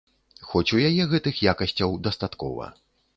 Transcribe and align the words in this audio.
Хоць 0.53 0.73
у 0.77 0.79
яе 0.87 1.03
гэтых 1.11 1.41
якасцяў 1.51 1.93
дастаткова. 2.09 2.71